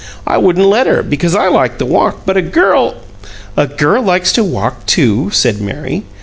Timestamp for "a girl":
2.35-2.95, 3.55-4.01